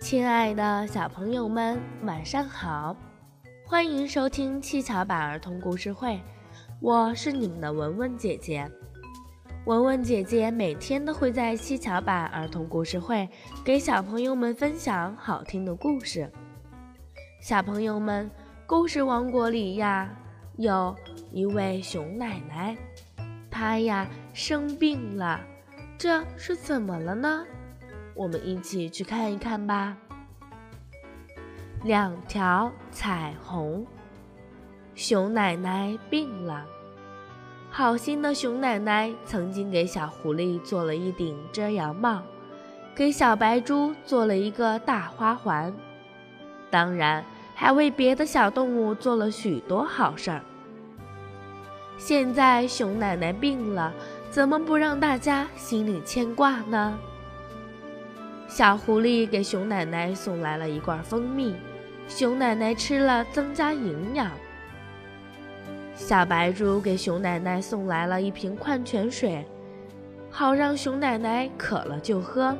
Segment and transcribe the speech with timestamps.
[0.00, 2.94] 亲爱的小朋友们，晚上好！
[3.66, 6.20] 欢迎收听七巧板儿童故事会，
[6.80, 8.70] 我是你们的文文姐姐。
[9.64, 13.28] 文文姐姐每天都会在七巧板儿童故事会
[13.64, 16.30] 给小朋友们分享好听的故事。
[17.40, 18.30] 小朋友们，
[18.66, 20.08] 故事王国里呀，
[20.56, 20.94] 有
[21.32, 22.76] 一位熊奶奶，
[23.50, 25.40] 她呀生病了，
[25.98, 27.44] 这是怎么了呢？
[28.16, 29.96] 我们一起去看一看吧。
[31.84, 33.86] 两条彩虹，
[34.94, 36.64] 熊奶奶病了。
[37.70, 42.22] 好心的熊奶奶曾经给小狐狸做了一顶遮阳帽，
[42.94, 45.72] 给小白猪做了一个大花环，
[46.70, 47.22] 当然
[47.54, 50.40] 还为别的小动物做了许多好事儿。
[51.98, 53.92] 现在熊奶奶病了，
[54.30, 56.98] 怎么不让大家心里牵挂呢？
[58.48, 61.54] 小狐狸给熊奶奶送来了一罐蜂蜜，
[62.08, 64.30] 熊奶奶吃了增加营养。
[65.94, 69.44] 小白猪给熊奶奶送来了一瓶矿泉水，
[70.30, 72.56] 好让熊奶奶渴了就喝。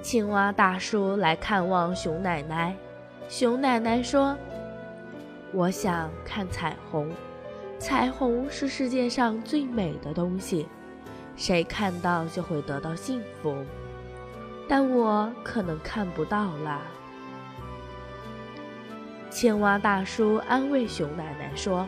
[0.00, 2.74] 青蛙大叔来看望熊奶奶，
[3.28, 4.36] 熊奶奶说
[5.52, 7.10] ：“我想看彩虹，
[7.78, 10.68] 彩虹是世界上最美的东西，
[11.36, 13.56] 谁看到就会得到幸福。”
[14.68, 16.82] 但我可能看不到了。
[19.30, 21.86] 青蛙大叔安慰熊奶奶说：“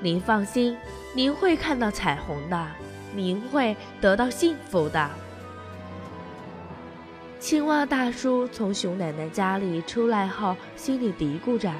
[0.00, 0.76] 您放心，
[1.14, 2.66] 您会看到彩虹的，
[3.14, 5.10] 您会得到幸福的。”
[7.40, 11.72] 青蛙大叔从熊奶奶家里出来后，心里嘀咕着：“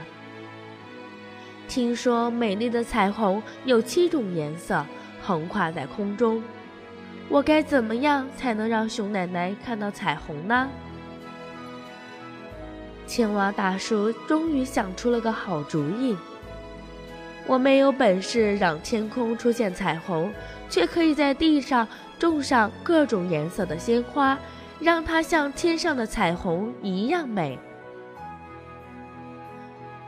[1.69, 4.85] 听说美丽的彩虹有七种颜色，
[5.23, 6.43] 横跨在空中。”
[7.29, 10.69] 我该怎么样才能让熊奶奶看到彩虹呢？
[13.07, 16.17] 青蛙大叔终于想出了个好主意。
[17.47, 20.33] 我没有本事让天空出现彩虹，
[20.69, 21.87] 却可以在地上
[22.19, 24.37] 种上各种颜色的鲜花，
[24.81, 27.59] 让它像天上的彩虹一样美。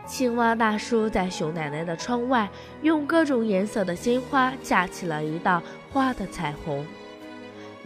[0.07, 2.49] 青蛙大叔在熊奶奶的窗外，
[2.83, 5.63] 用各种颜色的鲜花架起了一道
[5.93, 6.85] 花的彩虹。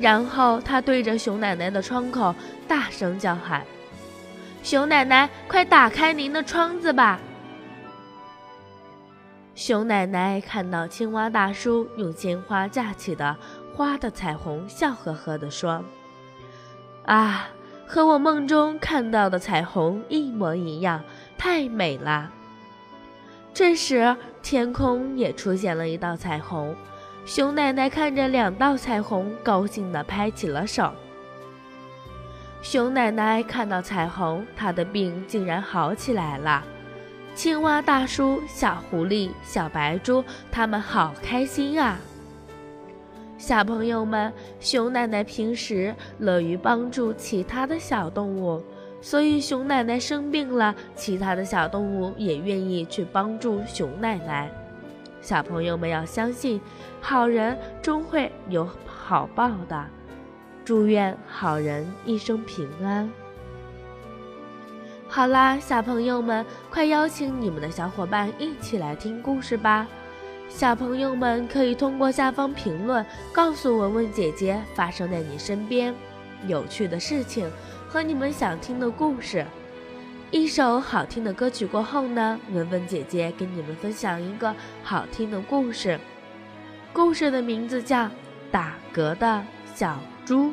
[0.02, 2.34] 然后他对着熊奶奶的窗口
[2.66, 3.64] 大声叫喊
[4.60, 7.20] ：“熊奶奶，快打开您的窗子吧！”
[9.54, 13.36] 熊奶奶看到青蛙大叔用鲜花架起的
[13.76, 15.84] 花的彩虹，笑呵呵地说
[17.06, 17.46] ：“啊，
[17.86, 21.04] 和我梦中看到的彩虹一模一样，
[21.38, 22.32] 太美了！”
[23.54, 26.74] 这时，天空也出现了一道彩虹。
[27.24, 30.92] 熊奶奶看着两道彩虹，高兴地拍起了手。
[32.62, 36.64] 熊奶奶看到彩虹，她的病竟然好起来了。
[37.34, 41.98] 青蛙大叔、小狐狸、小白猪，他们好开心啊！
[43.38, 48.62] 小朋友们，熊奶奶平时乐于帮助其他的小动物，
[49.00, 54.50] 所以熊奶奶生病了，其他的小动物也愿意去帮助熊奶奶。
[55.22, 56.60] 小朋友们要相信，
[57.00, 59.86] 好人终会有好报的。
[60.64, 63.08] 祝愿好人一生平安。
[65.08, 69.86] 好啦，小朋友们，快邀请你们的小伙伴一起来听故事吧。
[70.48, 75.94] 小朋友们可以通过下方评论告诉文文姐姐发生在你身边
[76.46, 77.50] 有趣的事情
[77.88, 79.46] 和你们想听的故事。
[80.32, 86.00] 一首好听的歌曲过后呢，文文姐姐给你们分享一个好听的故事，
[86.90, 88.06] 故事的名字叫
[88.50, 89.44] 《打嗝的
[89.74, 90.46] 小猪》。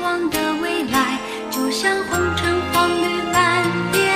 [0.00, 1.18] 望的未来
[1.50, 4.07] 就像红橙黄绿蓝绿。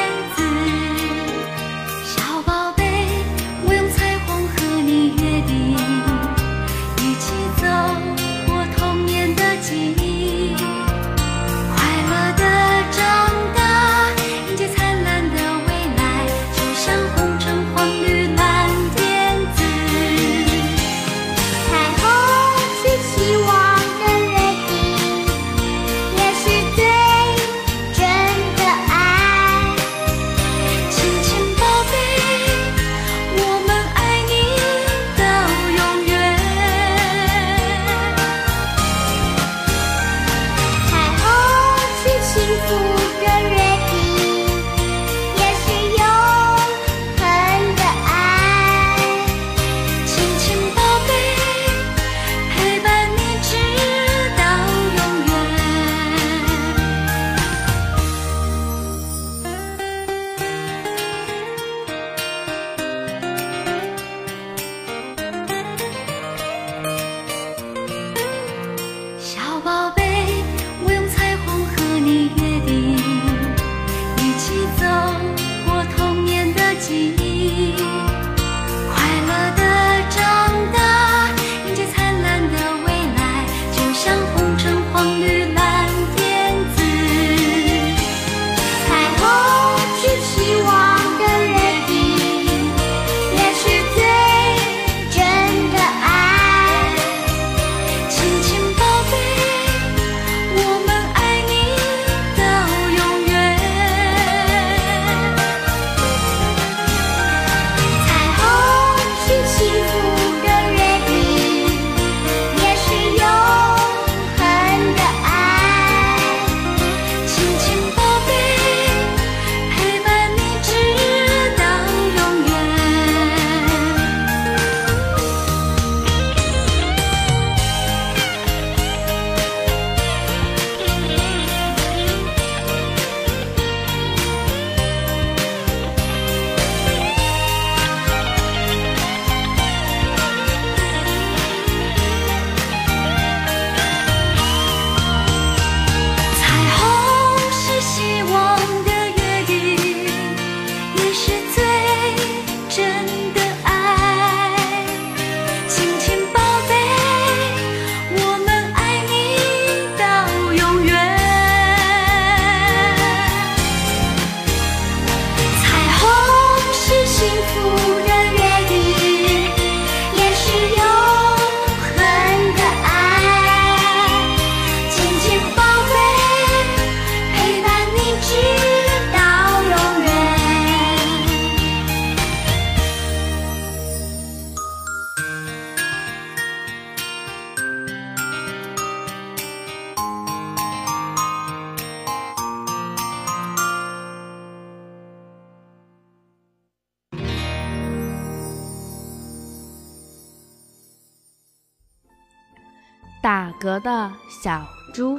[203.22, 205.16] 打嗝的小猪。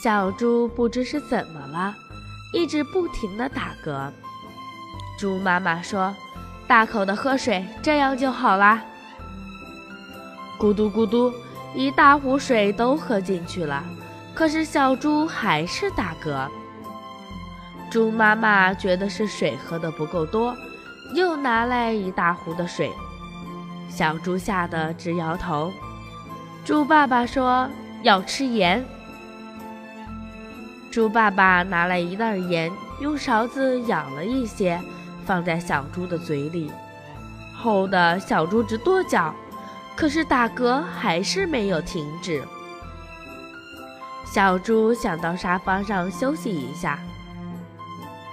[0.00, 1.92] 小猪不知是怎么了，
[2.52, 4.12] 一直不停的打嗝。
[5.18, 6.14] 猪妈妈说
[6.68, 8.80] ：“大口的喝水，这样就好啦。”
[10.56, 11.32] 咕嘟咕嘟，
[11.74, 13.82] 一大壶水都喝进去了，
[14.32, 16.48] 可是小猪还是打嗝。
[17.90, 20.56] 猪妈妈觉得是水喝的不够多，
[21.12, 22.88] 又拿来一大壶的水。
[23.88, 25.72] 小猪吓得直摇头。
[26.64, 27.68] 猪爸爸说
[28.02, 28.84] 要吃盐。
[30.92, 32.70] 猪爸爸拿来一袋盐，
[33.00, 34.80] 用勺子舀了一些，
[35.24, 36.70] 放在小猪的嘴里。
[37.60, 39.34] 齁的小猪直跺脚，
[39.96, 42.42] 可是打嗝还是没有停止。
[44.24, 46.98] 小猪想到沙发上休息一下，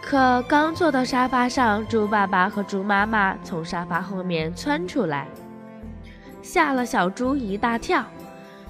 [0.03, 5.27] 可刚坐到沙发上，猪爸爸和猪妈妈从沙发后面窜出来，
[6.41, 8.03] 吓了小猪一大跳。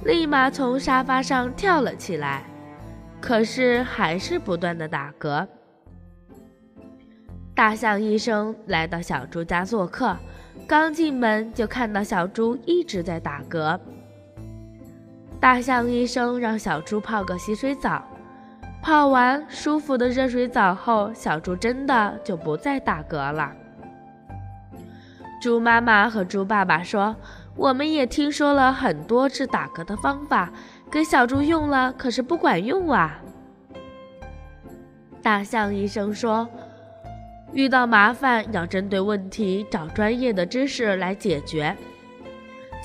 [0.06, 2.46] 立马从沙发上跳了起来，
[3.20, 5.46] 可是还是不断的打嗝。
[7.54, 10.16] 大象医生来到小猪家做客，
[10.66, 13.78] 刚进门就看到小猪一直在打嗝。
[15.38, 18.02] 大象医生让小猪泡个洗水澡，
[18.82, 23.52] 泡完舒服的热水澡后，小猪真的就不再打嗝了。
[25.42, 27.14] 猪妈妈和猪爸爸说。
[27.60, 30.50] 我们也听说了很多治打嗝的方法，
[30.90, 33.20] 给小猪用了，可是不管用啊。
[35.22, 36.48] 大象医生说，
[37.52, 41.76] 遇到麻烦要针对问题找专业的知识来解决，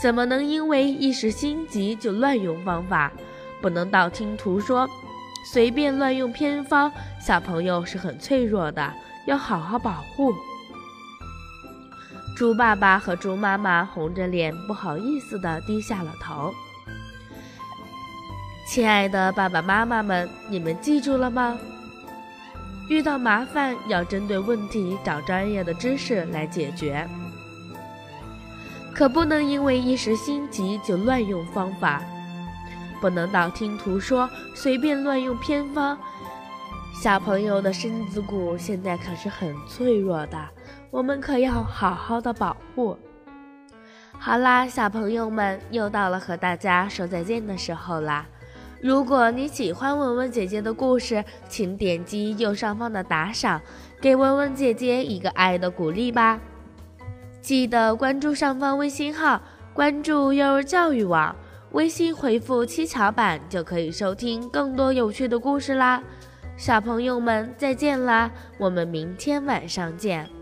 [0.02, 3.12] 怎么能因为一时心急就乱用方法？
[3.62, 4.90] 不能道听途说，
[5.52, 6.90] 随便乱用偏方，
[7.20, 8.92] 小朋友是很脆弱的，
[9.26, 10.34] 要好好保护。
[12.34, 16.52] 猪爸爸和猪妈妈红着脸，不好意思地低下了头。
[18.66, 21.56] 亲爱的爸爸妈妈们，你们记住了吗？
[22.88, 27.08] 遇到麻烦要针对问题找专业的知识来解决，
[28.92, 32.02] 可不能因为一时心急就乱用方法，
[33.00, 35.96] 不能道听途说，随便乱用偏方。
[36.94, 40.38] 小朋友的身子骨现在可是很脆弱的。
[40.92, 42.96] 我们可要好好的保护。
[44.12, 48.24] 好啦，小朋友们，又到了和大家说再见的时候啦。
[48.80, 53.60] 如果你喜欢文文姐姐的故事，请点击右上方的打赏，
[54.00, 56.38] 给文文姐姐一个爱的鼓励吧。
[57.40, 59.42] 记得关注上方微信号，
[59.74, 61.34] 关注幼儿教育网，
[61.72, 66.02] 微信回复“七巧板”就可以收听更多有趣的故事啦。
[66.56, 70.33] 小朋友们，再见啦，我们明天晚上见。